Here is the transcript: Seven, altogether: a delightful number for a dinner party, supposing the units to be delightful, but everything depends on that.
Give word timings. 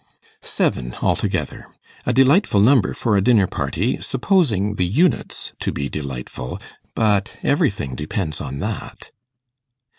Seven, 0.41 0.95
altogether: 1.03 1.67
a 2.07 2.11
delightful 2.11 2.59
number 2.59 2.95
for 2.95 3.15
a 3.15 3.21
dinner 3.21 3.45
party, 3.45 4.01
supposing 4.01 4.73
the 4.77 4.85
units 4.87 5.51
to 5.59 5.71
be 5.71 5.89
delightful, 5.89 6.59
but 6.95 7.37
everything 7.43 7.93
depends 7.93 8.41
on 8.41 8.57
that. 8.57 9.11